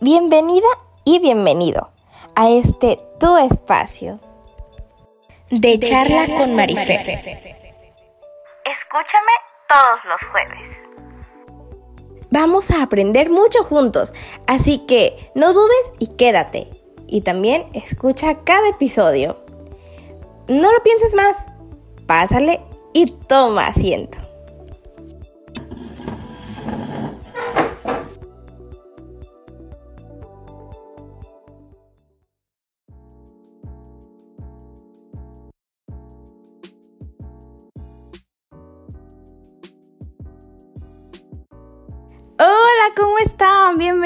Bienvenida 0.00 0.68
y 1.04 1.18
bienvenido 1.18 1.90
a 2.36 2.50
este 2.50 3.00
tu 3.18 3.36
espacio 3.36 4.20
de, 5.50 5.78
charla, 5.80 6.24
con 6.26 6.54
Marifer. 6.54 7.00
Escúchame 8.64 9.32
todos 9.68 10.04
los 10.04 10.20
jueves. 10.30 10.78
Vamos 12.30 12.70
a 12.70 12.82
aprender 12.82 13.28
mucho 13.28 13.64
juntos, 13.64 14.14
así 14.46 14.86
que 14.86 15.32
no 15.34 15.52
dudes 15.52 15.94
y 15.98 16.14
quédate. 16.14 16.68
Y 17.06 17.22
también 17.22 17.66
escucha 17.72 18.44
cada 18.44 18.68
episodio. 18.68 19.44
No 20.46 20.70
lo 20.70 20.82
pienses 20.84 21.14
más, 21.14 21.46
pásale 22.06 22.60
y 22.92 23.06
toma 23.06 23.66
asiento. 23.66 24.17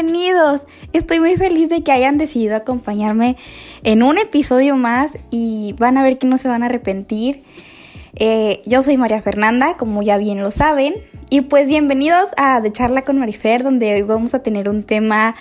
Bienvenidos. 0.03 0.67
Estoy 0.93 1.21
muy 1.21 1.37
feliz 1.37 1.69
de 1.69 1.85
que 1.85 1.93
hayan 1.93 2.19
decidido 2.19 2.57
acompañarme 2.57 3.37
en 3.85 4.03
un 4.03 4.19
episodio 4.19 4.75
más 4.75 5.17
y 5.31 5.77
van 5.79 5.97
a 5.97 6.03
ver 6.03 6.19
que 6.19 6.27
no 6.27 6.39
se 6.39 6.49
van 6.49 6.65
a 6.65 6.67
arrepentir. 6.67 7.45
Eh, 8.17 8.63
yo 8.67 8.83
soy 8.83 8.97
María 8.97 9.23
Fernanda, 9.23 9.77
como 9.77 10.03
ya 10.03 10.19
bien 10.19 10.43
lo 10.43 10.51
saben. 10.51 10.95
Y 11.31 11.43
pues 11.43 11.69
bienvenidos 11.69 12.31
a 12.37 12.61
De 12.61 12.73
Charla 12.73 13.03
con 13.03 13.21
Marifer, 13.21 13.63
donde 13.63 13.95
hoy 13.95 14.03
vamos 14.03 14.35
a 14.35 14.43
tener 14.43 14.69
un 14.69 14.83
tema 14.83 15.37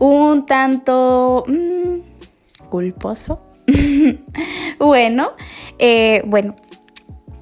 un 0.00 0.46
tanto 0.46 1.44
mm, 1.46 2.68
culposo. 2.70 3.42
bueno, 4.78 5.32
eh, 5.78 6.22
bueno, 6.24 6.56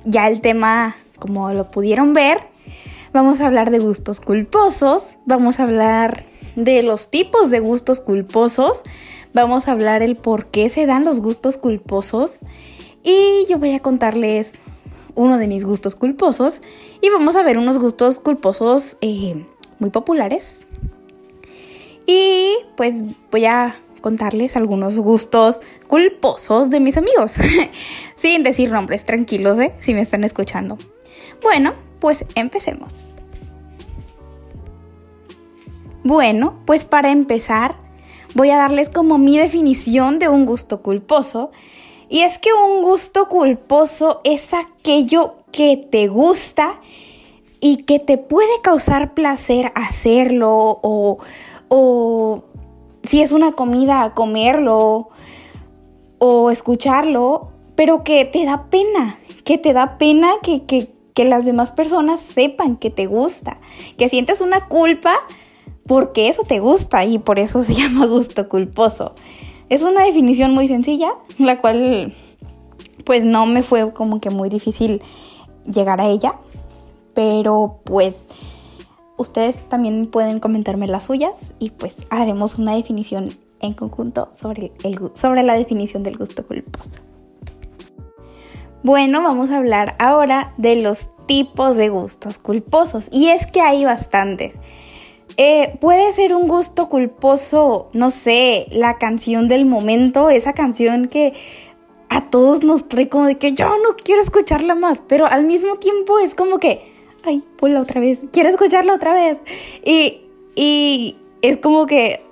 ya 0.04 0.26
el 0.26 0.40
tema, 0.40 0.96
como 1.20 1.52
lo 1.52 1.70
pudieron 1.70 2.14
ver, 2.14 2.40
Vamos 3.14 3.40
a 3.40 3.46
hablar 3.46 3.70
de 3.70 3.78
gustos 3.78 4.18
culposos, 4.18 5.18
vamos 5.24 5.60
a 5.60 5.62
hablar 5.62 6.24
de 6.56 6.82
los 6.82 7.10
tipos 7.10 7.50
de 7.50 7.60
gustos 7.60 8.00
culposos, 8.00 8.82
vamos 9.32 9.68
a 9.68 9.72
hablar 9.72 10.02
el 10.02 10.16
por 10.16 10.46
qué 10.46 10.68
se 10.68 10.86
dan 10.86 11.04
los 11.04 11.20
gustos 11.20 11.56
culposos 11.56 12.38
y 13.02 13.46
yo 13.48 13.58
voy 13.58 13.72
a 13.72 13.80
contarles 13.80 14.60
uno 15.14 15.38
de 15.38 15.46
mis 15.46 15.64
gustos 15.64 15.94
culposos 15.94 16.60
y 17.00 17.10
vamos 17.10 17.36
a 17.36 17.42
ver 17.42 17.58
unos 17.58 17.78
gustos 17.78 18.18
culposos 18.18 18.96
eh, 19.00 19.44
muy 19.78 19.90
populares. 19.90 20.66
Y 22.06 22.54
pues 22.76 23.02
voy 23.30 23.46
a 23.46 23.76
contarles 24.00 24.56
algunos 24.56 24.98
gustos 24.98 25.60
culposos 25.86 26.68
de 26.68 26.80
mis 26.80 26.98
amigos, 26.98 27.36
sin 28.16 28.42
decir 28.42 28.70
nombres, 28.70 29.06
tranquilos, 29.06 29.58
¿eh? 29.58 29.72
si 29.80 29.94
me 29.94 30.02
están 30.02 30.24
escuchando. 30.24 30.76
Bueno, 31.42 31.72
pues 32.00 32.26
empecemos. 32.34 33.13
Bueno, 36.04 36.56
pues 36.66 36.84
para 36.84 37.10
empezar, 37.10 37.76
voy 38.34 38.50
a 38.50 38.58
darles 38.58 38.90
como 38.90 39.16
mi 39.16 39.38
definición 39.38 40.18
de 40.18 40.28
un 40.28 40.44
gusto 40.44 40.82
culposo. 40.82 41.50
Y 42.10 42.20
es 42.20 42.38
que 42.38 42.50
un 42.52 42.82
gusto 42.82 43.26
culposo 43.30 44.20
es 44.22 44.52
aquello 44.52 45.36
que 45.50 45.78
te 45.78 46.08
gusta 46.08 46.78
y 47.58 47.84
que 47.84 47.98
te 48.00 48.18
puede 48.18 48.60
causar 48.62 49.14
placer 49.14 49.72
hacerlo 49.74 50.78
o, 50.82 51.18
o 51.68 52.44
si 53.02 53.22
es 53.22 53.32
una 53.32 53.52
comida, 53.52 54.12
comerlo 54.14 55.08
o 56.18 56.50
escucharlo, 56.50 57.48
pero 57.76 58.04
que 58.04 58.26
te 58.26 58.44
da 58.44 58.66
pena, 58.68 59.18
que 59.44 59.56
te 59.56 59.72
da 59.72 59.96
pena 59.96 60.32
que, 60.42 60.64
que, 60.64 60.90
que 61.14 61.24
las 61.24 61.46
demás 61.46 61.72
personas 61.72 62.20
sepan 62.20 62.76
que 62.76 62.90
te 62.90 63.06
gusta, 63.06 63.58
que 63.96 64.10
sientes 64.10 64.42
una 64.42 64.68
culpa 64.68 65.14
porque 65.86 66.28
eso 66.28 66.42
te 66.42 66.60
gusta 66.60 67.04
y 67.04 67.18
por 67.18 67.38
eso 67.38 67.62
se 67.62 67.74
llama 67.80 68.06
gusto 68.06 68.48
culposo. 68.48 69.14
Es 69.68 69.82
una 69.82 70.04
definición 70.04 70.52
muy 70.52 70.68
sencilla, 70.68 71.14
la 71.38 71.60
cual 71.60 72.14
pues 73.04 73.24
no 73.24 73.46
me 73.46 73.62
fue 73.62 73.92
como 73.92 74.20
que 74.20 74.30
muy 74.30 74.48
difícil 74.48 75.02
llegar 75.64 76.00
a 76.00 76.08
ella, 76.08 76.34
pero 77.14 77.80
pues 77.84 78.26
ustedes 79.16 79.60
también 79.68 80.06
pueden 80.06 80.40
comentarme 80.40 80.86
las 80.86 81.04
suyas 81.04 81.54
y 81.58 81.70
pues 81.70 82.06
haremos 82.10 82.58
una 82.58 82.74
definición 82.74 83.30
en 83.60 83.72
conjunto 83.72 84.30
sobre, 84.34 84.72
el, 84.82 84.98
sobre 85.14 85.42
la 85.42 85.54
definición 85.54 86.02
del 86.02 86.18
gusto 86.18 86.46
culposo. 86.46 87.00
Bueno, 88.82 89.22
vamos 89.22 89.50
a 89.50 89.56
hablar 89.56 89.96
ahora 89.98 90.52
de 90.58 90.76
los 90.76 91.08
tipos 91.26 91.76
de 91.76 91.88
gustos 91.88 92.36
culposos. 92.36 93.08
Y 93.10 93.28
es 93.28 93.46
que 93.46 93.62
hay 93.62 93.84
bastantes. 93.86 94.58
Eh, 95.36 95.76
puede 95.80 96.12
ser 96.12 96.34
un 96.34 96.46
gusto 96.46 96.88
culposo, 96.88 97.88
no 97.92 98.10
sé, 98.10 98.66
la 98.70 98.98
canción 98.98 99.48
del 99.48 99.66
momento, 99.66 100.30
esa 100.30 100.52
canción 100.52 101.08
que 101.08 101.32
a 102.08 102.30
todos 102.30 102.62
nos 102.62 102.88
trae 102.88 103.08
como 103.08 103.26
de 103.26 103.36
que 103.38 103.52
yo 103.52 103.68
no 103.68 103.96
quiero 103.96 104.22
escucharla 104.22 104.74
más, 104.74 105.02
pero 105.08 105.26
al 105.26 105.44
mismo 105.44 105.76
tiempo 105.76 106.20
es 106.20 106.34
como 106.34 106.58
que, 106.58 106.92
ay, 107.24 107.42
ponla 107.56 107.80
otra 107.80 108.00
vez, 108.00 108.22
quiero 108.32 108.48
escucharla 108.48 108.94
otra 108.94 109.12
vez. 109.12 109.40
Y, 109.84 110.20
y 110.54 111.16
es 111.42 111.56
como 111.56 111.86
que, 111.86 112.22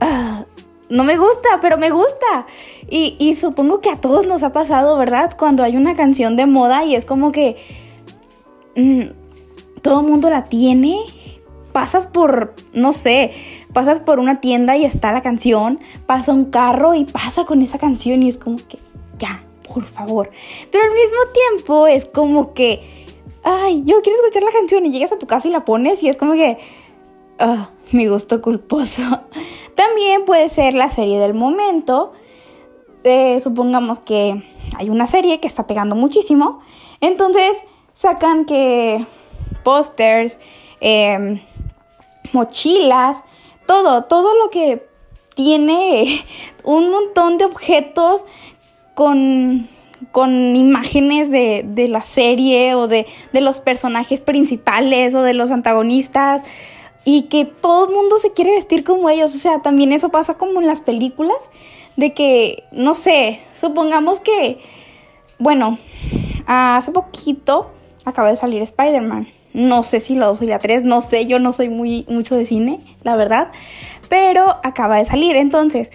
ah, 0.00 0.44
no 0.92 1.04
me 1.04 1.16
gusta, 1.16 1.58
pero 1.60 1.78
me 1.78 1.90
gusta. 1.90 2.46
Y, 2.88 3.34
supongo 3.40 3.80
que 3.80 3.88
a 3.88 4.00
todos 4.00 4.26
nos 4.26 4.42
ha 4.42 4.52
pasado, 4.52 4.98
¿verdad? 4.98 5.34
Cuando 5.38 5.62
hay 5.62 5.76
una 5.76 5.96
canción 5.96 6.36
de 6.36 6.44
moda 6.44 6.84
y 6.84 6.94
es 6.94 7.06
como 7.06 7.32
que 7.32 7.56
mm, 8.76 9.80
todo 9.80 10.00
el 10.00 10.06
mundo 10.06 10.28
la 10.28 10.44
tiene. 10.44 10.98
Pasas 11.72 12.06
por, 12.06 12.54
no 12.72 12.92
sé, 12.92 13.32
pasas 13.72 14.00
por 14.00 14.18
una 14.18 14.40
tienda 14.40 14.76
y 14.76 14.84
está 14.84 15.12
la 15.12 15.22
canción, 15.22 15.80
pasa 16.06 16.32
un 16.32 16.46
carro 16.46 16.94
y 16.94 17.04
pasa 17.04 17.44
con 17.44 17.62
esa 17.62 17.78
canción 17.78 18.22
y 18.22 18.28
es 18.28 18.36
como 18.36 18.56
que, 18.56 18.78
ya, 19.18 19.42
por 19.72 19.84
favor. 19.84 20.30
Pero 20.70 20.84
al 20.84 20.90
mismo 20.90 21.18
tiempo 21.32 21.86
es 21.86 22.04
como 22.04 22.52
que, 22.52 22.82
ay, 23.42 23.82
yo 23.84 24.02
quiero 24.02 24.18
escuchar 24.18 24.42
la 24.42 24.52
canción 24.52 24.84
y 24.86 24.90
llegas 24.90 25.12
a 25.12 25.18
tu 25.18 25.26
casa 25.26 25.48
y 25.48 25.50
la 25.50 25.64
pones 25.64 26.02
y 26.02 26.08
es 26.08 26.16
como 26.16 26.34
que, 26.34 26.58
ah, 27.38 27.70
mi 27.92 28.06
gusto 28.06 28.42
culposo. 28.42 29.02
También 29.74 30.24
puede 30.24 30.48
ser 30.48 30.74
la 30.74 30.90
serie 30.90 31.18
del 31.18 31.34
momento. 31.34 32.12
Eh, 33.04 33.40
supongamos 33.40 33.98
que 33.98 34.42
hay 34.76 34.90
una 34.90 35.06
serie 35.06 35.40
que 35.40 35.48
está 35.48 35.66
pegando 35.66 35.96
muchísimo. 35.96 36.60
Entonces 37.00 37.58
sacan 37.94 38.44
que 38.44 39.04
pósters, 39.64 40.38
em, 40.80 41.40
mochilas, 42.32 43.18
todo, 43.66 44.04
todo 44.04 44.34
lo 44.38 44.50
que 44.50 44.86
tiene 45.34 46.24
un 46.64 46.90
montón 46.90 47.38
de 47.38 47.44
objetos 47.44 48.24
con, 48.94 49.68
con 50.10 50.56
imágenes 50.56 51.30
de, 51.30 51.64
de, 51.64 51.88
la 51.88 52.02
serie 52.02 52.74
o 52.74 52.88
de, 52.88 53.06
de 53.32 53.40
los 53.40 53.60
personajes 53.60 54.20
principales 54.20 55.14
o 55.14 55.22
de 55.22 55.34
los 55.34 55.50
antagonistas 55.50 56.42
y 57.04 57.22
que 57.22 57.44
todo 57.44 57.88
el 57.88 57.94
mundo 57.94 58.18
se 58.18 58.32
quiere 58.32 58.52
vestir 58.52 58.84
como 58.84 59.08
ellos. 59.10 59.34
O 59.34 59.38
sea, 59.38 59.60
también 59.60 59.92
eso 59.92 60.10
pasa 60.10 60.34
como 60.34 60.60
en 60.60 60.66
las 60.66 60.80
películas, 60.80 61.36
de 61.96 62.14
que, 62.14 62.64
no 62.72 62.94
sé, 62.94 63.40
supongamos 63.54 64.20
que, 64.20 64.60
bueno, 65.38 65.78
hace 66.46 66.92
poquito 66.92 67.70
acaba 68.04 68.30
de 68.30 68.36
salir 68.36 68.62
Spider-Man. 68.62 69.28
No 69.54 69.82
sé 69.82 70.00
si 70.00 70.14
la 70.14 70.26
2 70.26 70.42
y 70.42 70.46
la 70.46 70.58
3, 70.58 70.84
no 70.84 71.02
sé, 71.02 71.26
yo 71.26 71.38
no 71.38 71.52
soy 71.52 71.68
muy 71.68 72.06
mucho 72.08 72.36
de 72.36 72.46
cine, 72.46 72.80
la 73.02 73.16
verdad, 73.16 73.52
pero 74.08 74.56
acaba 74.62 74.96
de 74.96 75.04
salir. 75.04 75.36
Entonces, 75.36 75.92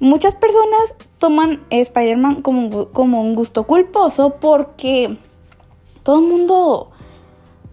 muchas 0.00 0.34
personas 0.34 0.94
toman 1.18 1.62
Spider-Man 1.70 2.42
como, 2.42 2.88
como 2.88 3.22
un 3.22 3.34
gusto 3.34 3.64
culposo 3.64 4.36
porque 4.40 5.16
todo 6.02 6.20
el 6.20 6.26
mundo 6.26 6.90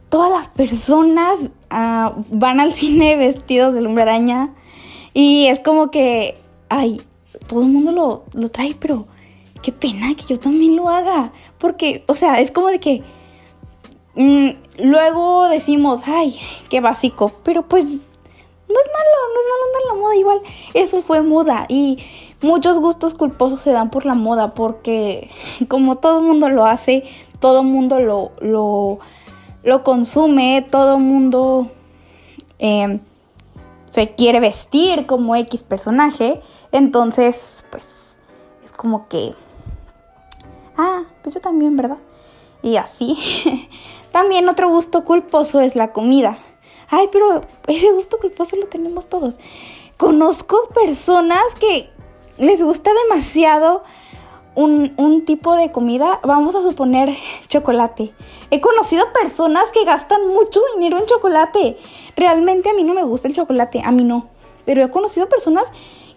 todas 0.10 0.32
las 0.32 0.48
personas 0.48 1.50
ah, 1.72 2.14
van 2.30 2.60
al 2.60 2.76
cine 2.76 3.16
vestidos 3.16 3.74
de 3.74 3.82
lumbre 3.82 4.04
araña 4.04 4.54
y 5.14 5.48
es 5.48 5.60
como 5.60 5.92
que, 5.92 6.38
ay, 6.70 7.02
todo 7.48 7.62
el 7.62 7.68
mundo 7.68 7.92
lo, 7.92 8.24
lo 8.34 8.50
trae, 8.50 8.76
pero 8.80 9.08
qué 9.62 9.72
pena 9.72 10.14
que 10.16 10.24
yo 10.24 10.40
también 10.40 10.76
lo 10.76 10.90
haga. 10.90 11.32
Porque, 11.58 12.04
o 12.08 12.16
sea, 12.16 12.40
es 12.40 12.52
como 12.52 12.68
de 12.68 12.80
que 12.80 13.04
mm, 14.16 14.50
luego 14.80 15.48
decimos, 15.50 16.02
ay, 16.06 16.40
qué 16.70 16.82
básico, 16.82 17.32
pero 17.44 17.68
pues 17.68 17.86
no 17.86 18.80
es 18.80 18.90
malo, 18.92 19.10
no 19.34 19.40
es 19.40 19.48
malo 19.50 19.64
andar 19.66 19.82
la 19.88 20.02
moda 20.02 20.16
igual. 20.16 20.42
Eso 20.74 21.02
fue 21.02 21.22
moda 21.22 21.66
y 21.70 22.00
muchos 22.42 22.80
gustos 22.80 23.14
culposos 23.14 23.62
se 23.62 23.72
dan 23.72 23.90
por 23.90 24.06
la 24.06 24.16
moda 24.16 24.54
porque 24.54 25.30
como 25.68 25.98
todo 25.98 26.22
mundo 26.22 26.50
lo 26.50 26.66
hace, 26.66 27.04
todo 27.40 27.64
mundo 27.64 28.00
lo, 28.00 28.32
lo 28.40 29.00
lo 29.64 29.84
consume, 29.84 30.66
todo 30.70 31.00
mundo 31.00 31.72
em, 32.60 33.00
se 33.90 34.14
quiere 34.14 34.40
vestir 34.40 35.06
como 35.06 35.36
X 35.36 35.64
personaje, 35.64 36.42
entonces 36.72 37.66
pues 37.72 38.18
es 38.64 38.72
como 38.72 39.08
que, 39.08 39.34
ah, 40.78 41.04
pues 41.22 41.36
yo 41.36 41.42
también, 41.42 41.76
¿verdad? 41.78 41.98
Y 42.62 42.76
así. 42.76 43.18
también 44.14 44.48
otro 44.48 44.70
gusto 44.70 45.04
culposo 45.04 45.60
es 45.60 45.76
la 45.76 45.92
comida. 45.92 46.38
Ay, 46.88 47.10
pero 47.12 47.42
ese 47.66 47.92
gusto 47.92 48.20
culposo 48.20 48.56
lo 48.58 48.68
tenemos 48.68 49.10
todos. 49.10 49.40
Conozco 49.98 50.70
personas 50.72 51.42
que 51.60 51.90
les 52.38 52.62
gusta 52.62 52.92
demasiado 53.10 53.84
un, 54.54 55.24
tipo 55.26 55.56
de 55.56 55.72
comida, 55.72 56.20
vamos 56.24 56.54
a 56.54 56.62
suponer 56.62 57.10
chocolate. 57.48 58.14
He 58.52 58.62
conocido 58.62 59.12
personas 59.14 59.72
que 59.72 59.84
gastan 59.84 60.28
mucho 60.28 60.60
dinero 60.76 61.00
en 61.00 61.08
chocolate. 61.08 61.78
Realmente 62.16 62.70
a 62.70 62.76
mí 62.76 62.84
no 62.84 62.94
me 62.94 63.02
gusta 63.02 63.28
el 63.28 63.34
chocolate, 63.34 63.82
a 63.84 63.92
mí 63.92 64.04
no. 64.04 64.28
Pero 64.64 64.84
he 64.84 64.92
conocido 64.92 65.28
personas 65.28 65.72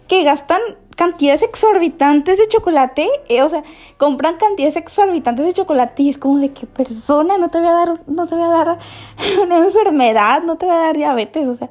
que 0.07 0.23
gastan 0.23 0.61
cantidades 0.95 1.43
exorbitantes 1.43 2.39
de 2.39 2.47
chocolate, 2.47 3.07
eh, 3.29 3.43
o 3.43 3.49
sea, 3.49 3.63
compran 3.97 4.37
cantidades 4.37 4.75
exorbitantes 4.75 5.45
de 5.45 5.53
chocolate 5.53 6.03
y 6.03 6.09
es 6.09 6.17
como 6.17 6.39
de 6.39 6.51
que 6.51 6.65
persona, 6.65 7.37
no 7.37 7.49
te 7.49 7.59
voy 7.59 7.67
a 7.67 7.73
dar, 7.73 8.01
no 8.07 8.25
te 8.25 8.35
voy 8.35 8.43
a 8.43 8.47
dar 8.47 8.79
una 9.41 9.59
enfermedad, 9.59 10.41
no 10.41 10.57
te 10.57 10.65
voy 10.65 10.75
a 10.75 10.79
dar 10.79 10.97
diabetes, 10.97 11.47
o 11.47 11.55
sea, 11.55 11.69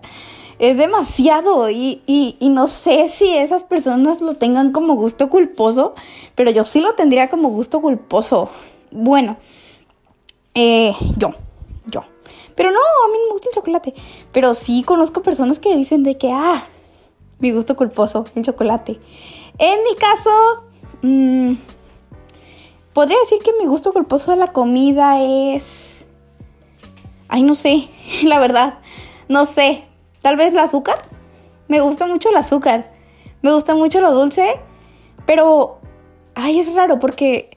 es 0.58 0.78
demasiado 0.78 1.70
y, 1.70 2.02
y, 2.06 2.48
no 2.48 2.66
sé 2.66 3.08
si 3.08 3.36
esas 3.36 3.62
personas 3.62 4.20
lo 4.20 4.34
tengan 4.34 4.72
como 4.72 4.94
gusto 4.94 5.28
culposo, 5.28 5.94
pero 6.34 6.50
yo 6.50 6.64
sí 6.64 6.80
lo 6.80 6.94
tendría 6.94 7.28
como 7.28 7.50
gusto 7.50 7.82
culposo. 7.82 8.48
Bueno, 8.90 9.36
eh, 10.54 10.94
yo, 11.18 11.34
yo. 11.86 12.04
Pero 12.54 12.70
no, 12.70 12.78
a 12.78 13.12
mí 13.12 13.18
me 13.26 13.32
gusta 13.32 13.48
el 13.50 13.54
chocolate. 13.54 13.94
Pero 14.32 14.54
sí 14.54 14.82
conozco 14.82 15.22
personas 15.22 15.58
que 15.58 15.76
dicen 15.76 16.02
de 16.02 16.16
que, 16.16 16.32
ah, 16.32 16.64
mi 17.38 17.52
gusto 17.52 17.76
culposo, 17.76 18.24
el 18.34 18.44
chocolate. 18.44 18.98
En 19.58 19.82
mi 19.84 19.94
caso, 19.96 20.64
mmm, 21.02 21.54
podría 22.92 23.18
decir 23.18 23.38
que 23.42 23.52
mi 23.58 23.66
gusto 23.66 23.92
culposo 23.92 24.30
de 24.30 24.38
la 24.38 24.48
comida 24.48 25.20
es... 25.20 26.04
Ay, 27.28 27.42
no 27.42 27.54
sé, 27.54 27.88
la 28.24 28.38
verdad, 28.38 28.78
no 29.28 29.46
sé. 29.46 29.84
Tal 30.22 30.36
vez 30.36 30.52
el 30.52 30.58
azúcar. 30.58 31.04
Me 31.68 31.80
gusta 31.80 32.06
mucho 32.06 32.30
el 32.30 32.36
azúcar. 32.36 32.92
Me 33.42 33.52
gusta 33.52 33.74
mucho 33.74 34.00
lo 34.00 34.12
dulce. 34.12 34.58
Pero, 35.26 35.78
ay, 36.34 36.60
es 36.60 36.74
raro 36.74 36.98
porque 36.98 37.50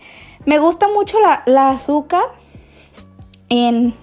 me 0.45 0.59
gusta 0.59 0.87
mucho 0.87 1.17
la, 1.19 1.69
azúcar 1.69 2.23
en, 3.49 3.93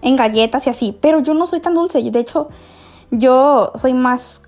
en 0.00 0.16
galletas 0.16 0.66
y 0.66 0.70
así. 0.70 0.98
Pero 1.00 1.20
yo 1.20 1.34
no 1.34 1.46
soy 1.46 1.60
tan 1.60 1.74
dulce. 1.74 2.02
De 2.02 2.18
hecho, 2.20 2.48
yo 3.10 3.72
soy 3.80 3.94
más 3.94 4.41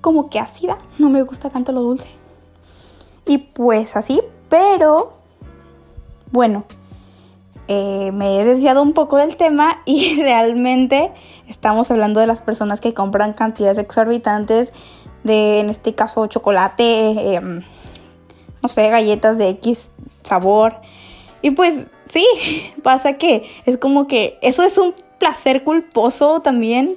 como 0.00 0.30
que 0.30 0.38
ácida. 0.38 0.78
No 0.98 1.10
me 1.10 1.22
gusta 1.22 1.50
tanto 1.50 1.72
lo 1.72 1.82
dulce. 1.82 2.08
Y 3.26 3.38
pues 3.38 3.96
así. 3.96 4.20
Pero, 4.48 5.12
bueno, 6.32 6.64
eh, 7.68 8.10
me 8.12 8.40
he 8.40 8.44
desviado 8.44 8.82
un 8.82 8.94
poco 8.94 9.16
del 9.16 9.36
tema 9.36 9.82
y 9.84 10.16
realmente 10.20 11.12
estamos 11.48 11.90
hablando 11.90 12.18
de 12.18 12.26
las 12.26 12.42
personas 12.42 12.80
que 12.80 12.94
compran 12.94 13.32
cantidades 13.32 13.78
exorbitantes 13.78 14.72
de, 15.22 15.60
en 15.60 15.70
este 15.70 15.94
caso, 15.94 16.26
chocolate, 16.26 17.34
em, 17.34 17.62
no 18.62 18.68
sé, 18.68 18.88
galletas 18.88 19.38
de 19.38 19.50
X 19.50 19.92
sabor. 20.22 20.76
Y 21.42 21.52
pues 21.52 21.86
sí, 22.08 22.26
pasa 22.82 23.14
que 23.14 23.48
es 23.66 23.78
como 23.78 24.06
que 24.06 24.38
eso 24.42 24.64
es 24.64 24.76
un 24.76 24.94
placer 25.18 25.62
culposo 25.62 26.40
también. 26.40 26.96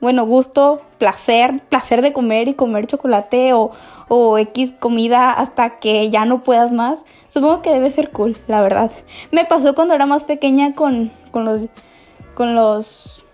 Bueno, 0.00 0.24
gusto, 0.24 0.80
placer, 0.96 1.60
placer 1.68 2.00
de 2.00 2.14
comer 2.14 2.48
y 2.48 2.54
comer 2.54 2.86
chocolate 2.86 3.52
o, 3.52 3.70
o 4.08 4.38
X 4.38 4.72
comida 4.78 5.32
hasta 5.32 5.78
que 5.78 6.08
ya 6.08 6.24
no 6.24 6.42
puedas 6.42 6.72
más. 6.72 7.04
Supongo 7.28 7.60
que 7.60 7.70
debe 7.70 7.90
ser 7.90 8.10
cool, 8.10 8.36
la 8.46 8.62
verdad. 8.62 8.90
Me 9.30 9.44
pasó 9.44 9.74
cuando 9.74 9.94
era 9.94 10.06
más 10.06 10.24
pequeña 10.24 10.74
con, 10.74 11.12
con 11.30 11.44
los... 11.44 11.62
Con 12.34 12.54
los... 12.54 13.26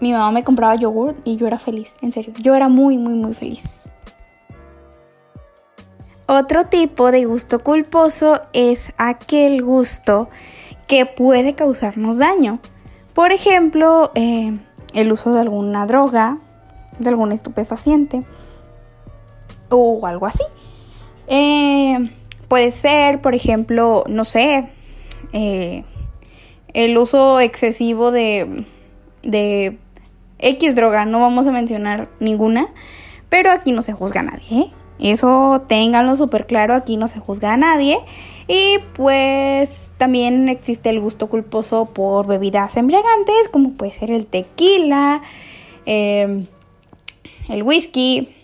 Mi 0.00 0.12
mamá 0.12 0.30
me 0.32 0.44
compraba 0.44 0.74
yogur 0.76 1.14
y 1.24 1.36
yo 1.36 1.46
era 1.46 1.58
feliz, 1.58 1.94
en 2.00 2.12
serio. 2.12 2.32
Yo 2.40 2.54
era 2.54 2.68
muy, 2.68 2.96
muy, 2.96 3.14
muy 3.14 3.34
feliz. 3.34 3.82
Otro 6.26 6.66
tipo 6.66 7.10
de 7.10 7.26
gusto 7.26 7.62
culposo 7.62 8.40
es 8.54 8.94
aquel 8.96 9.62
gusto 9.62 10.30
que 10.86 11.04
puede 11.04 11.54
causarnos 11.54 12.16
daño. 12.16 12.60
Por 13.12 13.32
ejemplo, 13.32 14.10
eh, 14.14 14.58
el 14.94 15.12
uso 15.12 15.32
de 15.32 15.40
alguna 15.40 15.86
droga, 15.86 16.38
de 16.98 17.08
algún 17.08 17.32
estupefaciente 17.32 18.22
o 19.68 20.06
algo 20.06 20.26
así. 20.26 20.44
Eh, 21.26 22.10
puede 22.48 22.72
ser, 22.72 23.20
por 23.20 23.34
ejemplo, 23.34 24.04
no 24.08 24.24
sé, 24.24 24.70
eh, 25.32 25.84
el 26.72 26.96
uso 26.98 27.40
excesivo 27.40 28.10
de, 28.10 28.66
de 29.22 29.78
X 30.38 30.74
droga, 30.74 31.04
no 31.04 31.20
vamos 31.20 31.46
a 31.46 31.52
mencionar 31.52 32.08
ninguna, 32.20 32.68
pero 33.28 33.50
aquí 33.50 33.72
no 33.72 33.82
se 33.82 33.92
juzga 33.92 34.20
a 34.20 34.24
nadie, 34.24 34.58
¿eh? 34.58 34.72
Eso 34.98 35.62
ténganlo 35.68 36.16
súper 36.16 36.46
claro, 36.46 36.74
aquí 36.74 36.96
no 36.96 37.08
se 37.08 37.20
juzga 37.20 37.52
a 37.52 37.56
nadie. 37.56 37.98
Y 38.46 38.78
pues 38.94 39.92
también 39.96 40.48
existe 40.48 40.90
el 40.90 41.00
gusto 41.00 41.28
culposo 41.28 41.86
por 41.86 42.26
bebidas 42.26 42.76
embriagantes, 42.76 43.48
como 43.50 43.72
puede 43.72 43.92
ser 43.92 44.10
el 44.10 44.26
tequila, 44.26 45.22
el 45.86 46.48
whisky, 47.62 48.34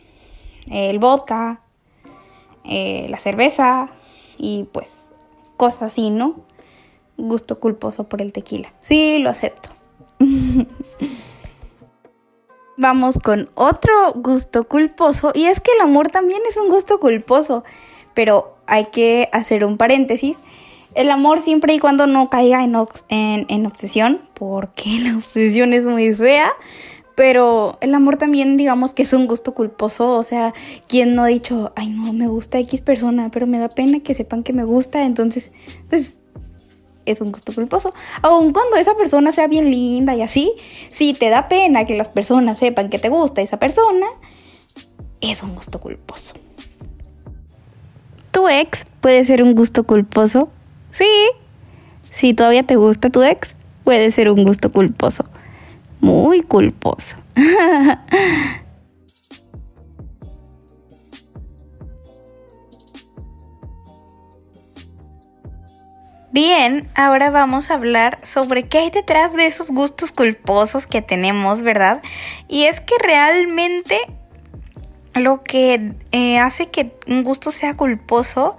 el 0.70 0.98
vodka, 0.98 1.60
eh, 2.64 3.06
la 3.08 3.18
cerveza 3.18 3.90
y 4.38 4.64
pues 4.72 5.10
cosas 5.56 5.82
así, 5.82 6.10
¿no? 6.10 6.36
Gusto 7.16 7.60
culposo 7.60 8.04
por 8.04 8.22
el 8.22 8.32
tequila. 8.32 8.72
Sí, 8.80 9.18
lo 9.18 9.30
acepto. 9.30 9.68
Vamos 12.80 13.18
con 13.18 13.50
otro 13.56 13.92
gusto 14.14 14.64
culposo 14.64 15.32
y 15.34 15.44
es 15.44 15.60
que 15.60 15.70
el 15.72 15.82
amor 15.82 16.10
también 16.10 16.40
es 16.48 16.56
un 16.56 16.70
gusto 16.70 16.98
culposo, 16.98 17.62
pero 18.14 18.56
hay 18.66 18.86
que 18.86 19.28
hacer 19.34 19.66
un 19.66 19.76
paréntesis. 19.76 20.40
El 20.94 21.10
amor 21.10 21.42
siempre 21.42 21.74
y 21.74 21.78
cuando 21.78 22.06
no 22.06 22.30
caiga 22.30 22.64
en, 22.64 23.46
en 23.50 23.66
obsesión, 23.66 24.22
porque 24.32 24.98
la 25.04 25.14
obsesión 25.14 25.74
es 25.74 25.84
muy 25.84 26.14
fea, 26.14 26.54
pero 27.14 27.76
el 27.82 27.94
amor 27.94 28.16
también, 28.16 28.56
digamos 28.56 28.94
que 28.94 29.02
es 29.02 29.12
un 29.12 29.26
gusto 29.26 29.52
culposo. 29.52 30.16
O 30.16 30.22
sea, 30.22 30.54
quien 30.88 31.14
no 31.14 31.24
ha 31.24 31.26
dicho, 31.26 31.74
ay, 31.76 31.90
no, 31.90 32.14
me 32.14 32.28
gusta 32.28 32.58
X 32.60 32.80
persona, 32.80 33.28
pero 33.30 33.46
me 33.46 33.58
da 33.58 33.68
pena 33.68 34.00
que 34.00 34.14
sepan 34.14 34.42
que 34.42 34.54
me 34.54 34.64
gusta. 34.64 35.04
Entonces, 35.04 35.52
pues 35.90 36.19
es 37.06 37.20
un 37.20 37.32
gusto 37.32 37.52
culposo. 37.54 37.92
Aun 38.22 38.52
cuando 38.52 38.76
esa 38.76 38.96
persona 38.96 39.32
sea 39.32 39.46
bien 39.46 39.70
linda 39.70 40.14
y 40.14 40.22
así, 40.22 40.52
si 40.90 41.14
te 41.14 41.28
da 41.28 41.48
pena 41.48 41.84
que 41.84 41.96
las 41.96 42.08
personas 42.08 42.58
sepan 42.58 42.90
que 42.90 42.98
te 42.98 43.08
gusta 43.08 43.40
esa 43.42 43.58
persona, 43.58 44.06
es 45.20 45.42
un 45.42 45.54
gusto 45.54 45.80
culposo. 45.80 46.34
¿Tu 48.30 48.48
ex 48.48 48.86
puede 49.00 49.24
ser 49.24 49.42
un 49.42 49.54
gusto 49.54 49.84
culposo? 49.84 50.48
Sí. 50.90 51.08
Si 52.10 52.34
todavía 52.34 52.64
te 52.64 52.76
gusta 52.76 53.10
tu 53.10 53.22
ex, 53.22 53.54
puede 53.84 54.10
ser 54.10 54.30
un 54.30 54.44
gusto 54.44 54.72
culposo 54.72 55.24
muy 56.00 56.42
culposo. 56.42 57.16
Bien, 66.32 66.88
ahora 66.94 67.30
vamos 67.30 67.70
a 67.70 67.74
hablar 67.74 68.18
sobre 68.22 68.68
qué 68.68 68.78
hay 68.78 68.90
detrás 68.90 69.34
de 69.34 69.46
esos 69.46 69.70
gustos 69.70 70.12
culposos 70.12 70.86
que 70.86 71.02
tenemos, 71.02 71.62
¿verdad? 71.62 72.02
Y 72.48 72.64
es 72.64 72.80
que 72.80 72.94
realmente 72.98 73.98
lo 75.14 75.42
que 75.42 75.92
eh, 76.12 76.38
hace 76.38 76.70
que 76.70 76.92
un 77.08 77.24
gusto 77.24 77.50
sea 77.50 77.76
culposo 77.76 78.56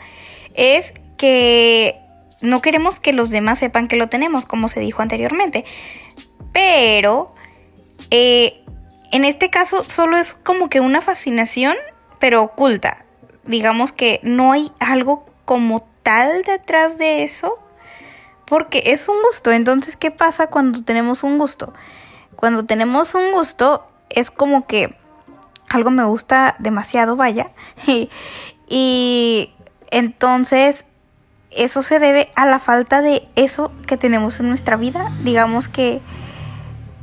es 0.54 0.94
que 1.18 1.98
no 2.42 2.62
queremos 2.62 3.00
que 3.00 3.13
los 3.13 3.30
demás 3.30 3.60
sepan 3.60 3.88
que 3.88 3.96
lo 3.96 4.10
tenemos, 4.10 4.46
como 4.46 4.68
se 4.68 4.82
dijo 4.82 5.01
anteriormente 5.01 5.63
pero 6.51 7.34
eh, 8.10 8.63
en 9.12 9.25
este 9.25 9.50
caso 9.50 9.84
solo 9.88 10.18
es 10.18 10.34
como 10.34 10.70
que 10.70 10.80
una 10.80 11.01
fascinación, 11.01 11.75
pero 12.20 12.44
oculta. 12.44 13.06
Digamos 13.46 13.92
que 13.92 14.20
no 14.24 14.51
hay 14.51 14.72
algo 14.80 15.25
como 15.46 15.82
tal 16.04 16.44
detrás 16.44 16.98
de 16.98 17.24
eso, 17.24 17.58
porque 18.51 18.84
es 18.88 19.08
un 19.08 19.15
gusto. 19.24 19.53
Entonces, 19.53 19.96
¿qué 19.96 20.12
pasa 20.12 20.48
cuando 20.48 20.84
tenemos 20.84 21.24
un 21.24 21.38
gusto? 21.38 21.74
Cuando 22.36 22.65
tenemos 22.65 23.15
un 23.15 23.31
gusto 23.31 23.88
es 24.10 24.29
como 24.29 24.67
que 24.67 24.98
algo 25.70 25.89
me 25.89 26.03
gusta 26.03 26.58
demasiado, 26.60 27.15
vaya. 27.15 27.51
y 28.67 29.53
entonces 29.89 30.86
eso 31.50 31.81
se 31.81 32.00
debe 32.00 32.29
a 32.36 32.46
la 32.46 32.60
falta 32.60 33.01
de 33.01 33.25
eso 33.38 33.72
que 33.88 33.96
tenemos 33.96 34.41
en 34.41 34.50
nuestra 34.50 34.75
vida. 34.75 35.13
Digamos 35.24 35.70
que, 35.70 36.01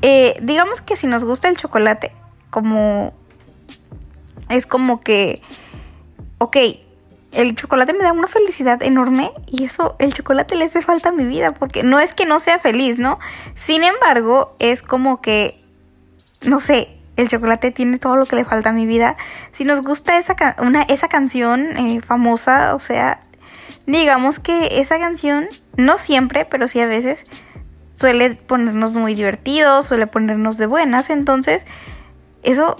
eh, 0.02 0.36
digamos 0.42 0.82
que 0.82 0.98
si 0.98 1.06
nos 1.06 1.24
gusta 1.24 1.48
el 1.48 1.56
chocolate, 1.56 2.12
como 2.50 3.14
es 4.50 4.66
como 4.66 5.00
que, 5.00 5.40
ok, 6.36 6.58
el 7.38 7.54
chocolate 7.54 7.92
me 7.92 8.02
da 8.02 8.12
una 8.12 8.26
felicidad 8.26 8.82
enorme 8.82 9.30
y 9.46 9.62
eso, 9.62 9.94
el 10.00 10.12
chocolate 10.12 10.56
le 10.56 10.64
hace 10.64 10.82
falta 10.82 11.10
a 11.10 11.12
mi 11.12 11.24
vida 11.24 11.54
porque 11.54 11.84
no 11.84 12.00
es 12.00 12.12
que 12.12 12.26
no 12.26 12.40
sea 12.40 12.58
feliz, 12.58 12.98
¿no? 12.98 13.20
Sin 13.54 13.84
embargo, 13.84 14.56
es 14.58 14.82
como 14.82 15.20
que, 15.20 15.62
no 16.42 16.58
sé, 16.58 16.88
el 17.16 17.28
chocolate 17.28 17.70
tiene 17.70 17.98
todo 17.98 18.16
lo 18.16 18.26
que 18.26 18.34
le 18.34 18.44
falta 18.44 18.70
a 18.70 18.72
mi 18.72 18.86
vida. 18.86 19.16
Si 19.52 19.62
nos 19.62 19.82
gusta 19.82 20.18
esa, 20.18 20.34
una, 20.58 20.82
esa 20.82 21.06
canción 21.06 21.76
eh, 21.76 22.00
famosa, 22.00 22.74
o 22.74 22.80
sea, 22.80 23.20
digamos 23.86 24.40
que 24.40 24.80
esa 24.80 24.98
canción, 24.98 25.46
no 25.76 25.96
siempre, 25.96 26.44
pero 26.44 26.66
sí 26.66 26.80
a 26.80 26.86
veces, 26.86 27.24
suele 27.94 28.34
ponernos 28.34 28.94
muy 28.94 29.14
divertidos, 29.14 29.86
suele 29.86 30.08
ponernos 30.08 30.58
de 30.58 30.66
buenas, 30.66 31.08
entonces 31.08 31.68
eso 32.42 32.76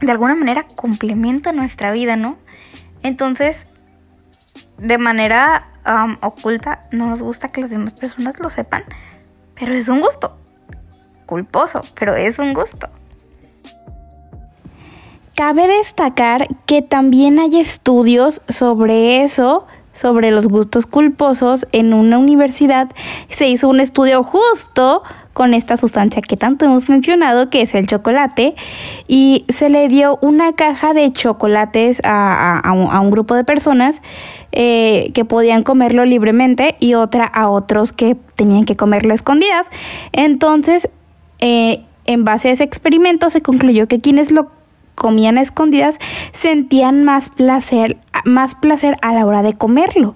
de 0.00 0.10
alguna 0.10 0.34
manera 0.34 0.66
complementa 0.74 1.52
nuestra 1.52 1.92
vida, 1.92 2.16
¿no? 2.16 2.36
Entonces, 3.02 3.70
de 4.78 4.98
manera 4.98 5.68
oculta, 6.20 6.82
no 6.90 7.06
nos 7.06 7.22
gusta 7.22 7.48
que 7.48 7.62
las 7.62 7.70
demás 7.70 7.92
personas 7.92 8.38
lo 8.38 8.50
sepan, 8.50 8.84
pero 9.54 9.72
es 9.72 9.88
un 9.88 10.00
gusto. 10.00 10.36
Culposo, 11.26 11.82
pero 11.98 12.14
es 12.14 12.38
un 12.38 12.54
gusto. 12.54 12.88
Cabe 15.34 15.68
destacar 15.68 16.48
que 16.66 16.82
también 16.82 17.38
hay 17.38 17.58
estudios 17.58 18.42
sobre 18.48 19.22
eso, 19.22 19.66
sobre 19.92 20.30
los 20.32 20.48
gustos 20.48 20.86
culposos. 20.86 21.66
En 21.72 21.94
una 21.94 22.18
universidad 22.18 22.90
se 23.30 23.48
hizo 23.48 23.68
un 23.68 23.80
estudio 23.80 24.22
justo 24.22 25.02
con 25.32 25.54
esta 25.54 25.76
sustancia 25.76 26.22
que 26.22 26.36
tanto 26.36 26.64
hemos 26.64 26.88
mencionado, 26.88 27.50
que 27.50 27.62
es 27.62 27.74
el 27.74 27.86
chocolate, 27.86 28.54
y 29.08 29.44
se 29.48 29.68
le 29.68 29.88
dio 29.88 30.18
una 30.22 30.52
caja 30.52 30.92
de 30.92 31.12
chocolates 31.12 32.00
a, 32.04 32.62
un, 32.72 33.10
grupo 33.10 33.34
de 33.34 33.44
personas 33.44 34.02
eh, 34.52 35.10
que 35.14 35.24
podían 35.24 35.62
comerlo 35.62 36.04
libremente 36.04 36.76
y 36.80 36.94
otra 36.94 37.24
a 37.24 37.48
otros 37.48 37.92
que 37.92 38.16
tenían 38.36 38.64
que 38.64 38.76
comerlo 38.76 39.14
escondidas. 39.14 39.68
Entonces, 40.12 40.88
eh, 41.38 41.82
en 42.06 42.24
base 42.24 42.48
a 42.48 42.52
ese 42.52 42.64
experimento 42.64 43.30
se 43.30 43.40
concluyó 43.40 43.86
que 43.86 44.00
quienes 44.00 44.30
lo 44.30 44.59
comían 45.00 45.38
escondidas 45.38 45.98
sentían 46.32 47.04
más 47.04 47.30
placer, 47.30 47.96
más 48.26 48.54
placer 48.54 48.98
a 49.00 49.14
la 49.14 49.24
hora 49.24 49.42
de 49.42 49.54
comerlo, 49.54 50.14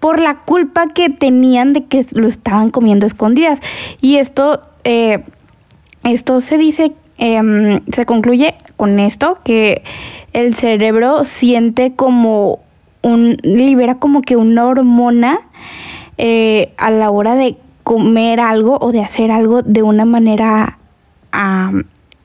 por 0.00 0.18
la 0.18 0.38
culpa 0.38 0.88
que 0.88 1.08
tenían 1.08 1.72
de 1.72 1.84
que 1.84 2.04
lo 2.14 2.26
estaban 2.26 2.70
comiendo 2.70 3.06
escondidas. 3.06 3.60
Y 4.00 4.16
esto, 4.16 4.62
eh, 4.82 5.22
esto 6.02 6.40
se 6.40 6.58
dice, 6.58 6.94
em, 7.18 7.78
se 7.92 8.06
concluye 8.06 8.56
con 8.76 8.98
esto, 8.98 9.38
que 9.44 9.84
el 10.32 10.56
cerebro 10.56 11.22
siente 11.22 11.94
como 11.94 12.58
un, 13.02 13.36
libera 13.44 14.00
como 14.00 14.20
que 14.20 14.34
una 14.34 14.66
hormona 14.66 15.42
eh, 16.18 16.72
a 16.76 16.90
la 16.90 17.08
hora 17.10 17.36
de 17.36 17.56
comer 17.84 18.40
algo 18.40 18.78
o 18.80 18.90
de 18.90 19.00
hacer 19.00 19.30
algo 19.30 19.62
de 19.62 19.84
una 19.84 20.04
manera 20.04 20.78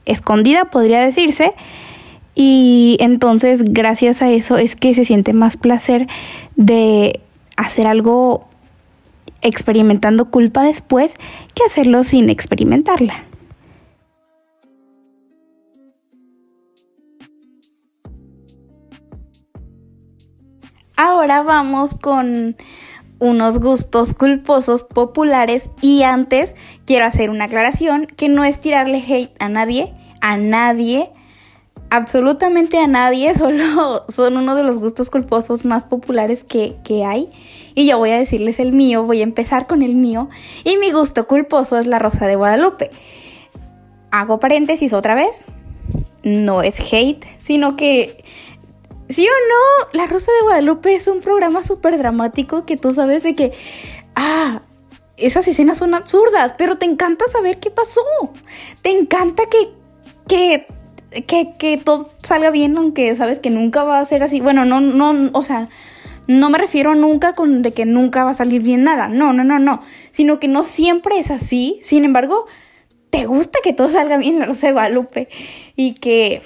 escondida, 0.05 0.65
podría 0.65 1.01
decirse, 1.01 1.53
y 2.41 2.95
entonces 3.01 3.65
gracias 3.65 4.21
a 4.21 4.31
eso 4.31 4.57
es 4.57 4.77
que 4.77 4.93
se 4.93 5.03
siente 5.03 5.33
más 5.33 5.57
placer 5.57 6.07
de 6.55 7.19
hacer 7.57 7.85
algo 7.85 8.47
experimentando 9.41 10.31
culpa 10.31 10.63
después 10.63 11.15
que 11.53 11.65
hacerlo 11.65 12.05
sin 12.05 12.29
experimentarla. 12.29 13.25
Ahora 20.95 21.43
vamos 21.43 21.93
con 21.93 22.55
unos 23.19 23.59
gustos 23.59 24.13
culposos 24.13 24.83
populares 24.83 25.69
y 25.81 26.03
antes 26.03 26.55
quiero 26.85 27.03
hacer 27.03 27.31
una 27.31 27.45
aclaración 27.45 28.05
que 28.05 28.29
no 28.29 28.45
es 28.45 28.61
tirarle 28.61 29.03
hate 29.05 29.35
a 29.39 29.49
nadie, 29.49 29.93
a 30.21 30.37
nadie, 30.37 31.11
absolutamente 31.89 32.77
a 32.77 32.87
nadie, 32.87 33.33
solo 33.37 34.05
son 34.09 34.37
uno 34.37 34.55
de 34.55 34.63
los 34.63 34.79
gustos 34.79 35.09
culposos 35.09 35.65
más 35.65 35.85
populares 35.85 36.43
que, 36.43 36.75
hay. 37.05 37.29
Y 37.75 37.85
yo 37.87 37.97
voy 37.97 38.11
a 38.11 38.17
decirles 38.17 38.59
el 38.59 38.71
mío, 38.71 39.03
voy 39.03 39.21
a 39.21 39.23
empezar 39.23 39.67
con 39.67 39.81
el 39.81 39.95
mío. 39.95 40.29
Y 40.63 40.77
mi 40.77 40.91
gusto 40.91 41.27
culposo 41.27 41.77
es 41.77 41.87
la 41.87 41.99
Rosa 41.99 42.27
de 42.27 42.35
Guadalupe. 42.35 42.91
Hago 44.11 44.39
paréntesis 44.39 44.93
otra 44.93 45.15
vez. 45.15 45.47
No 46.23 46.61
es 46.61 46.79
hate, 46.91 47.25
sino 47.37 47.75
que... 47.75 48.23
Sí 49.07 49.25
o 49.27 49.31
no, 49.31 49.99
La 49.99 50.05
Rosa 50.05 50.31
de 50.31 50.43
Guadalupe 50.43 50.93
es 50.93 51.07
un 51.07 51.19
programa 51.19 51.63
súper 51.63 51.97
dramático 51.97 52.65
que 52.65 52.77
tú 52.77 52.93
sabes 52.93 53.23
de 53.23 53.33
que... 53.33 53.53
Ah, 54.15 54.61
esas 55.17 55.47
escenas 55.47 55.79
son 55.79 55.93
absurdas, 55.95 56.53
pero 56.57 56.77
te 56.77 56.85
encanta 56.85 57.25
saber 57.27 57.59
qué 57.59 57.71
pasó. 57.71 58.01
Te 58.81 58.91
encanta 58.91 59.43
que, 59.47 59.71
que 60.27 60.67
que, 61.11 61.81
todo 61.83 62.11
salga 62.23 62.51
bien, 62.51 62.77
aunque 62.77 63.15
sabes 63.15 63.39
que 63.39 63.49
nunca 63.49 63.83
va 63.83 63.99
a 63.99 64.05
ser 64.05 64.23
así. 64.23 64.39
Bueno, 64.39 64.65
no, 64.65 64.81
no, 64.81 65.29
o 65.33 65.43
sea, 65.43 65.69
no 66.27 66.49
me 66.49 66.57
refiero 66.57 66.95
nunca 66.95 67.33
con 67.33 67.61
de 67.61 67.73
que 67.73 67.85
nunca 67.85 68.23
va 68.23 68.31
a 68.31 68.35
salir 68.35 68.61
bien 68.61 68.83
nada. 68.83 69.07
No, 69.07 69.33
no, 69.33 69.43
no, 69.43 69.59
no. 69.59 69.81
Sino 70.11 70.39
que 70.39 70.47
no 70.47 70.63
siempre 70.63 71.17
es 71.17 71.31
así. 71.31 71.79
Sin 71.81 72.05
embargo, 72.05 72.45
te 73.09 73.25
gusta 73.25 73.59
que 73.63 73.73
todo 73.73 73.89
salga 73.89 74.17
bien 74.17 74.33
en 74.35 74.39
la 74.39 74.45
Rosa 74.45 74.67
de 74.67 74.73
Guadalupe. 74.73 75.29
Y 75.75 75.93
que. 75.95 76.41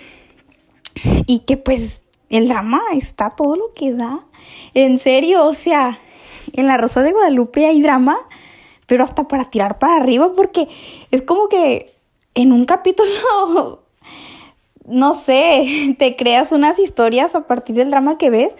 Y 1.25 1.39
que 1.39 1.57
pues 1.57 2.01
el 2.29 2.47
drama 2.47 2.81
está 2.93 3.31
todo 3.31 3.55
lo 3.55 3.73
que 3.73 3.93
da. 3.93 4.25
En 4.73 4.97
serio, 4.99 5.45
o 5.45 5.53
sea, 5.53 5.99
en 6.53 6.67
la 6.67 6.77
Rosa 6.77 7.01
de 7.01 7.11
Guadalupe 7.11 7.65
hay 7.65 7.81
drama, 7.81 8.17
pero 8.85 9.03
hasta 9.03 9.27
para 9.27 9.49
tirar 9.49 9.79
para 9.79 9.97
arriba, 9.97 10.31
porque 10.35 10.67
es 11.11 11.21
como 11.21 11.47
que 11.47 11.93
en 12.35 12.51
un 12.51 12.65
capítulo 12.65 13.81
no 14.85 15.13
sé, 15.13 15.95
te 15.99 16.15
creas 16.15 16.51
unas 16.51 16.79
historias 16.79 17.35
a 17.35 17.47
partir 17.47 17.75
del 17.75 17.91
drama 17.91 18.17
que 18.17 18.29
ves 18.29 18.55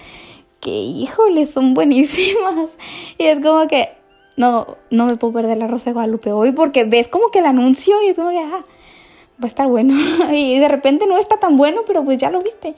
que, 0.60 0.72
híjole, 0.72 1.46
son 1.46 1.74
buenísimas. 1.74 2.78
Y 3.18 3.26
es 3.26 3.40
como 3.42 3.68
que, 3.68 3.90
no, 4.38 4.78
no 4.90 5.06
me 5.06 5.16
puedo 5.16 5.34
perder 5.34 5.58
la 5.58 5.68
Rosa 5.68 5.86
de 5.86 5.94
Guadalupe 5.94 6.32
hoy 6.32 6.54
porque 6.54 6.86
ves 6.86 7.08
como 7.08 7.30
que 7.30 7.40
el 7.40 7.46
anuncio 7.46 8.02
y 8.02 8.08
es 8.08 8.16
como 8.16 8.30
que, 8.30 8.40
ah, 8.40 8.64
va 9.42 9.44
a 9.44 9.48
estar 9.48 9.68
bueno. 9.68 9.94
y 10.32 10.58
de 10.58 10.68
repente 10.68 11.06
no 11.06 11.18
está 11.18 11.38
tan 11.38 11.58
bueno, 11.58 11.82
pero 11.86 12.04
pues 12.04 12.18
ya 12.18 12.32
lo 12.32 12.42
viste. 12.42 12.76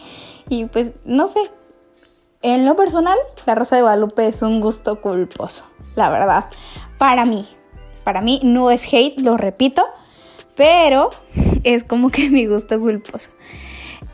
Y 0.49 0.65
pues, 0.65 0.91
no 1.05 1.27
sé. 1.27 1.41
En 2.41 2.65
lo 2.65 2.75
personal, 2.75 3.17
la 3.45 3.55
Rosa 3.55 3.75
de 3.75 3.81
Guadalupe 3.83 4.27
es 4.27 4.41
un 4.41 4.59
gusto 4.61 5.01
culposo, 5.01 5.63
la 5.95 6.09
verdad. 6.09 6.45
Para 6.97 7.25
mí. 7.25 7.47
Para 8.03 8.21
mí 8.21 8.39
no 8.43 8.69
es 8.69 8.91
hate, 8.91 9.19
lo 9.19 9.35
repito 9.35 9.83
pero 10.55 11.09
es 11.63 11.83
como 11.83 12.09
que 12.09 12.29
mi 12.31 12.45
gusto 12.45 12.79
culposo. 12.79 13.31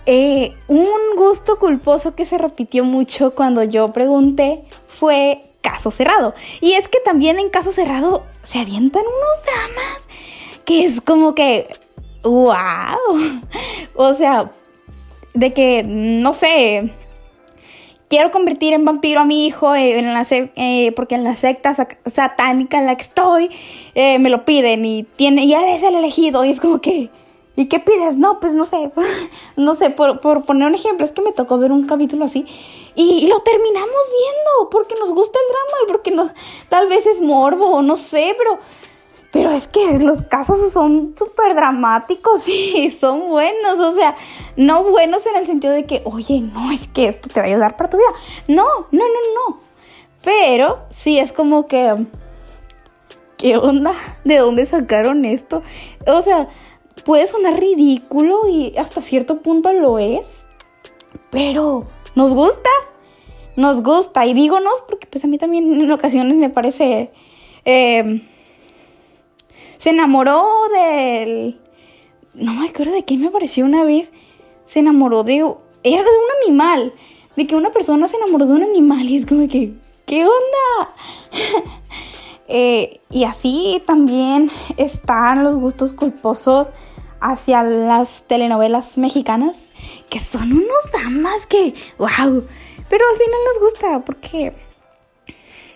Eh, 0.06 0.54
un 0.68 1.16
gusto 1.16 1.58
culposo 1.58 2.16
que 2.16 2.26
se 2.26 2.38
repitió 2.38 2.84
mucho 2.84 3.36
cuando 3.36 3.64
yo 3.64 3.92
pregunté 3.94 4.64
fue 4.88 5.52
caso 5.62 5.92
cerrado. 5.92 6.34
Y 6.60 6.74
es 6.74 6.88
que 6.88 7.00
también 7.00 7.40
en 7.40 7.50
caso 7.50 7.72
cerrado 7.72 8.26
se 8.42 8.60
avientan 8.60 9.04
unos 9.04 9.44
dramas 9.46 10.08
que 10.66 10.86
es 10.86 11.02
como 11.02 11.36
que, 11.36 11.68
wow. 12.24 12.52
O 13.96 14.14
sea, 14.14 14.52
de 15.34 15.54
que, 15.54 15.84
no 15.84 16.34
sé, 16.34 16.92
quiero 18.12 18.30
convertir 18.30 18.74
en 18.74 18.84
vampiro 18.84 19.22
a 19.22 19.26
mi 19.26 19.46
hijo 19.46 19.74
eh, 19.74 19.98
en 19.98 20.14
la 20.14 20.28
eh, 20.30 20.92
porque 20.98 21.16
en 21.16 21.24
la 21.24 21.38
secta 21.38 21.74
satánica 21.74 22.78
en 22.78 22.86
la 22.86 22.98
que 22.98 23.04
estoy 23.04 23.50
eh, 23.96 24.20
me 24.20 24.30
lo 24.30 24.44
piden 24.44 24.84
y 24.84 25.04
tiene 25.04 25.46
y 25.46 25.54
él 25.54 25.64
es 25.64 25.82
el 25.82 25.96
elegido 25.96 26.44
y 26.44 26.50
es 26.50 26.60
como 26.60 26.82
que 26.82 27.10
¿y 27.56 27.66
qué 27.68 27.80
pides? 27.80 28.18
No, 28.18 28.42
pues 28.42 28.54
no 28.54 28.66
sé, 28.66 28.92
no 29.56 29.76
sé, 29.76 29.92
por, 29.92 30.20
poner 30.20 30.68
un 30.68 30.76
ejemplo, 30.76 31.06
es 31.06 31.14
que 31.14 31.22
me 31.22 31.32
tocó 31.32 31.58
ver 31.58 31.72
un 31.72 31.88
capítulo 31.88 32.26
así 32.26 32.46
y, 32.96 33.28
lo 33.28 33.40
terminamos 33.40 33.90
viendo 33.90 34.70
porque 34.70 34.96
nos 35.00 35.12
gusta 35.12 35.40
el 35.40 35.54
drama 35.54 35.78
y 35.86 35.88
porque 35.88 36.12
no, 36.12 36.34
tal 36.68 36.90
vez 36.90 37.06
es 37.06 37.22
morbo 37.22 37.82
no 37.82 37.96
sé, 37.96 38.36
pero 38.38 38.60
pero 39.32 39.52
es 39.52 39.68
que 39.68 39.98
los 40.00 40.24
casos 40.24 40.72
son 40.74 41.16
súper 41.16 41.56
dramáticos 41.56 42.48
y 42.48 42.90
son 42.90 43.30
buenos, 43.30 43.80
o 43.80 43.92
sea, 43.94 44.16
no 44.58 44.84
buenos 44.84 45.26
en 45.26 45.38
el 45.38 45.46
sentido 45.46 45.74
de 45.74 45.86
que, 45.86 46.02
oye, 46.04 46.42
no, 46.42 46.72
es 46.72 46.88
que 46.88 47.08
esto 47.08 47.30
te 47.30 47.40
va 47.40 47.46
a 47.46 47.50
ayudar 47.50 47.78
para 47.78 47.90
tu 47.90 47.98
vida. 47.98 48.10
No, 48.48 48.66
no, 48.92 49.06
no, 49.06 49.50
no. 49.50 49.60
Pero 50.24 50.80
sí 50.90 51.18
es 51.18 51.32
como 51.32 51.68
que, 51.68 52.06
¿qué 53.38 53.58
onda? 53.58 53.94
¿De 54.26 54.38
dónde 54.38 54.66
sacaron 54.66 55.24
esto? 55.26 55.64
O 56.06 56.22
sea, 56.22 56.50
puede 57.06 57.26
sonar 57.26 57.60
ridículo 57.60 58.48
y 58.48 58.78
hasta 58.78 59.02
cierto 59.02 59.42
punto 59.42 59.72
lo 59.72 59.98
es, 59.98 60.46
pero 61.30 61.84
nos 62.16 62.34
gusta. 62.34 62.70
nos 63.56 63.82
gusta. 63.82 64.26
Y 64.26 64.34
digo 64.34 64.60
nos 64.60 64.82
porque 64.88 65.08
pues 65.08 65.24
a 65.24 65.28
mí 65.28 65.38
también 65.38 65.82
en 65.82 65.92
ocasiones 65.92 66.36
me 66.36 66.50
parece... 66.50 67.12
Eh, 67.64 68.28
se 69.82 69.90
enamoró 69.90 70.46
del... 70.72 71.60
No 72.36 72.54
me 72.54 72.70
acuerdo 72.70 72.92
de 72.92 73.04
qué 73.04 73.18
me 73.18 73.32
pareció 73.32 73.66
una 73.66 73.84
vez. 73.84 74.12
Se 74.64 74.78
enamoró 74.78 75.24
de... 75.24 75.38
Era 75.38 76.04
de 76.04 76.04
un 76.04 76.44
animal. 76.44 76.94
De 77.36 77.48
que 77.48 77.56
una 77.56 77.72
persona 77.72 78.08
se 78.08 78.16
enamoró 78.18 78.46
de 78.46 78.54
un 78.54 78.62
animal 78.62 79.10
y 79.10 79.18
es 79.18 79.26
como 79.26 79.48
que... 79.48 79.74
¿Qué 80.06 80.26
onda? 80.26 80.94
Eh, 82.54 83.00
y 83.10 83.24
así 83.24 83.82
también 83.86 84.52
están 84.76 85.46
los 85.46 85.56
gustos 85.56 85.94
culposos 85.94 86.74
hacia 87.22 87.64
las 87.64 88.28
telenovelas 88.28 88.98
mexicanas, 88.98 89.70
que 90.10 90.20
son 90.20 90.52
unos 90.52 90.92
dramas 90.92 91.46
que, 91.46 91.74
wow, 91.98 92.46
pero 92.90 93.06
al 93.10 93.16
final 93.16 93.40
nos 93.54 93.64
gusta 93.64 94.00
porque 94.02 94.54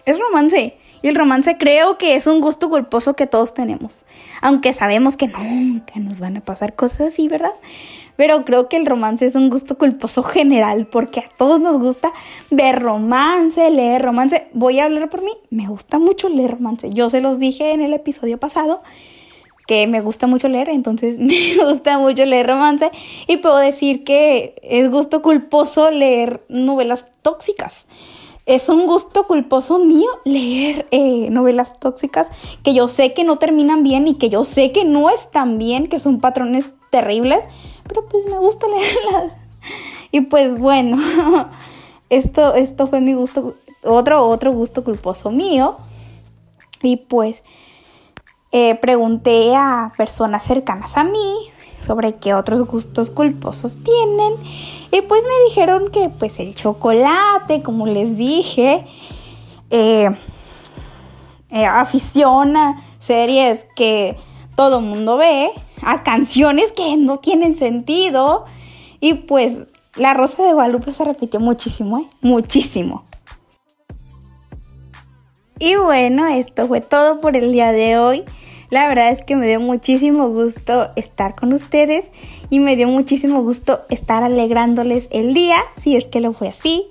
es 0.03 0.19
romance. 0.19 0.77
Y 1.01 1.07
el 1.07 1.15
romance 1.15 1.57
creo 1.57 1.97
que 1.97 2.15
es 2.15 2.27
un 2.27 2.41
gusto 2.41 2.69
culposo 2.69 3.15
que 3.15 3.27
todos 3.27 3.53
tenemos. 3.53 4.03
Aunque 4.41 4.73
sabemos 4.73 5.17
que 5.17 5.27
nunca 5.27 5.99
nos 5.99 6.19
van 6.19 6.37
a 6.37 6.41
pasar 6.41 6.75
cosas 6.75 7.01
así, 7.01 7.27
¿verdad? 7.27 7.53
Pero 8.15 8.45
creo 8.45 8.69
que 8.69 8.77
el 8.77 8.85
romance 8.85 9.25
es 9.25 9.35
un 9.35 9.49
gusto 9.49 9.77
culposo 9.77 10.23
general 10.23 10.87
porque 10.87 11.19
a 11.19 11.29
todos 11.37 11.59
nos 11.59 11.79
gusta 11.79 12.13
ver 12.49 12.81
romance, 12.81 13.69
leer 13.69 14.01
romance. 14.01 14.47
Voy 14.53 14.79
a 14.79 14.85
hablar 14.85 15.09
por 15.09 15.21
mí, 15.21 15.31
me 15.49 15.67
gusta 15.67 15.99
mucho 15.99 16.29
leer 16.29 16.51
romance. 16.51 16.89
Yo 16.91 17.09
se 17.09 17.21
los 17.21 17.39
dije 17.39 17.71
en 17.71 17.81
el 17.81 17.93
episodio 17.93 18.37
pasado 18.37 18.81
que 19.67 19.87
me 19.87 20.01
gusta 20.01 20.27
mucho 20.27 20.47
leer, 20.47 20.69
entonces 20.69 21.17
me 21.19 21.55
gusta 21.65 21.97
mucho 21.97 22.25
leer 22.25 22.47
romance 22.47 22.91
y 23.27 23.37
puedo 23.37 23.57
decir 23.57 24.03
que 24.03 24.55
es 24.63 24.89
gusto 24.89 25.21
culposo 25.21 25.91
leer 25.91 26.41
novelas 26.49 27.05
tóxicas. 27.21 27.87
Es 28.45 28.69
un 28.69 28.85
gusto 28.85 29.25
culposo 29.25 29.79
mío 29.79 30.07
leer 30.23 30.87
eh, 30.91 31.29
novelas 31.31 31.79
tóxicas 31.79 32.27
que 32.63 32.75
yo 32.75 32.87
sé 32.87 33.13
que 33.13 33.23
no 33.23 33.39
terminan 33.39 33.81
bien 33.81 34.07
y 34.07 34.15
que 34.15 34.29
yo 34.29 34.43
sé 34.43 34.71
que 34.71 34.85
no 34.85 35.09
están 35.09 35.57
bien, 35.57 35.87
que 35.87 35.97
son 35.97 36.19
patrones 36.19 36.69
terribles, 36.91 37.43
pero 37.87 38.07
pues 38.07 38.27
me 38.27 38.37
gusta 38.37 38.67
leerlas. 38.69 39.35
Y 40.11 40.21
pues 40.21 40.57
bueno, 40.59 40.97
esto, 42.09 42.53
esto 42.53 42.85
fue 42.85 43.01
mi 43.01 43.13
gusto, 43.13 43.55
otro, 43.83 44.27
otro 44.29 44.51
gusto 44.51 44.83
culposo 44.83 45.31
mío. 45.31 45.75
Y 46.83 46.97
pues 46.97 47.41
eh, 48.51 48.75
pregunté 48.75 49.55
a 49.55 49.91
personas 49.97 50.43
cercanas 50.43 50.97
a 50.97 51.03
mí 51.03 51.51
sobre 51.85 52.15
qué 52.15 52.33
otros 52.33 52.65
gustos 52.65 53.09
culposos 53.09 53.77
tienen 53.83 54.33
y 54.91 55.01
pues 55.01 55.23
me 55.23 55.45
dijeron 55.49 55.91
que 55.91 56.09
pues 56.09 56.39
el 56.39 56.55
chocolate, 56.55 57.61
como 57.61 57.85
les 57.85 58.17
dije, 58.17 58.85
eh, 59.69 60.09
eh, 61.49 61.65
aficiona 61.65 62.81
series 62.99 63.65
que 63.75 64.17
todo 64.55 64.81
mundo 64.81 65.17
ve, 65.17 65.49
a 65.81 66.03
canciones 66.03 66.71
que 66.71 66.97
no 66.97 67.19
tienen 67.19 67.57
sentido 67.57 68.45
y 68.99 69.13
pues 69.13 69.59
la 69.95 70.13
Rosa 70.13 70.43
de 70.43 70.53
Guadalupe 70.53 70.91
se 70.93 71.05
repitió 71.05 71.39
muchísimo, 71.39 71.99
¿eh? 71.99 72.07
Muchísimo. 72.21 73.03
Y 75.59 75.75
bueno, 75.75 76.27
esto 76.27 76.67
fue 76.67 76.81
todo 76.81 77.21
por 77.21 77.37
el 77.37 77.53
día 77.53 77.71
de 77.71 77.97
hoy. 77.97 78.23
La 78.69 78.87
verdad 78.87 79.09
es 79.09 79.23
que 79.23 79.35
me 79.35 79.47
dio 79.47 79.59
muchísimo 79.59 80.29
gusto 80.29 80.87
estar 80.95 81.35
con 81.35 81.53
ustedes 81.53 82.09
y 82.49 82.59
me 82.59 82.75
dio 82.75 82.87
muchísimo 82.87 83.41
gusto 83.43 83.81
estar 83.89 84.23
alegrándoles 84.23 85.07
el 85.11 85.33
día, 85.33 85.57
si 85.75 85.95
es 85.95 86.05
que 86.07 86.19
lo 86.19 86.31
fue 86.31 86.47
así. 86.49 86.87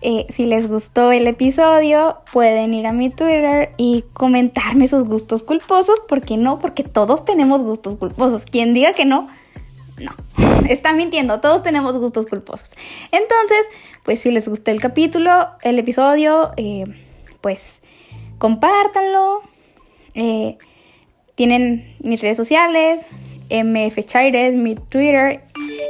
Eh, 0.00 0.26
si 0.30 0.46
les 0.46 0.68
gustó 0.68 1.10
el 1.10 1.26
episodio, 1.26 2.20
pueden 2.32 2.72
ir 2.72 2.86
a 2.86 2.92
mi 2.92 3.10
Twitter 3.10 3.72
y 3.76 4.04
comentarme 4.12 4.86
sus 4.86 5.04
gustos 5.04 5.42
culposos. 5.42 5.98
¿Por 6.08 6.20
qué 6.20 6.36
no? 6.36 6.58
Porque 6.58 6.84
todos 6.84 7.24
tenemos 7.24 7.62
gustos 7.62 7.96
culposos. 7.96 8.44
Quien 8.44 8.74
diga 8.74 8.92
que 8.92 9.04
no, 9.04 9.28
no, 9.98 10.12
está 10.68 10.92
mintiendo, 10.92 11.40
todos 11.40 11.62
tenemos 11.62 11.96
gustos 11.96 12.26
culposos. 12.26 12.76
Entonces, 13.10 13.66
pues 14.04 14.20
si 14.20 14.30
les 14.30 14.48
gustó 14.48 14.70
el 14.70 14.80
capítulo, 14.80 15.48
el 15.62 15.78
episodio, 15.78 16.52
eh, 16.56 16.84
pues 17.40 17.82
compártanlo. 18.38 19.42
Eh, 20.14 20.58
tienen 21.38 21.84
mis 22.00 22.20
redes 22.20 22.36
sociales, 22.36 23.02
MF 23.48 24.04
Chaires, 24.04 24.54
mi 24.54 24.74
Twitter, 24.74 25.44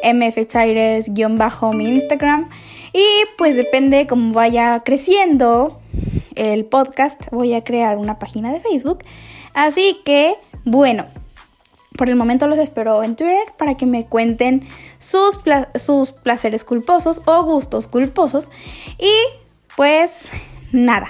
MF 0.04 0.46
Chaires-bajo 0.46 1.72
mi 1.72 1.88
Instagram. 1.88 2.50
Y 2.92 3.06
pues 3.38 3.56
depende 3.56 4.06
cómo 4.06 4.34
vaya 4.34 4.82
creciendo 4.84 5.80
el 6.34 6.66
podcast, 6.66 7.30
voy 7.30 7.54
a 7.54 7.62
crear 7.62 7.96
una 7.96 8.18
página 8.18 8.52
de 8.52 8.60
Facebook. 8.60 8.98
Así 9.54 9.96
que, 10.04 10.34
bueno, 10.66 11.06
por 11.96 12.10
el 12.10 12.16
momento 12.16 12.46
los 12.46 12.58
espero 12.58 13.02
en 13.02 13.16
Twitter 13.16 13.38
para 13.56 13.74
que 13.74 13.86
me 13.86 14.04
cuenten 14.04 14.68
sus, 14.98 15.40
sus 15.76 16.12
placeres 16.12 16.62
culposos 16.62 17.22
o 17.24 17.42
gustos 17.44 17.88
culposos. 17.88 18.50
Y 18.98 19.14
pues 19.76 20.28
nada, 20.72 21.08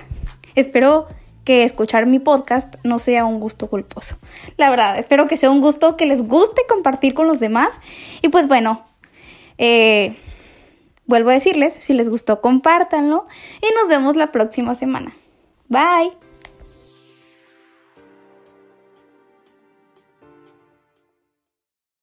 espero 0.55 1.09
que 1.49 1.65
escuchar 1.65 2.05
mi 2.05 2.19
podcast 2.19 2.75
no 2.85 2.99
sea 2.99 3.25
un 3.25 3.41
gusto 3.41 3.71
culposo. 3.71 4.19
La 4.59 4.69
verdad, 4.69 4.99
espero 4.99 5.27
que 5.27 5.39
sea 5.39 5.51
un 5.51 5.63
gusto 5.63 5.97
que 5.97 6.05
les 6.05 6.21
guste 6.21 6.61
compartir 6.69 7.15
con 7.15 7.27
los 7.27 7.41
demás. 7.41 7.71
Y 8.21 8.29
pues 8.29 8.49
bueno, 8.49 8.85
eh, 9.57 10.19
vuelvo 11.07 11.31
a 11.31 11.33
decirles, 11.33 11.73
si 11.73 11.95
les 11.95 12.11
gustó, 12.11 12.43
compártanlo 12.43 13.27
y 13.63 13.75
nos 13.81 13.89
vemos 13.89 14.15
la 14.15 14.31
próxima 14.31 14.75
semana. 14.75 15.17
Bye. 15.69 16.28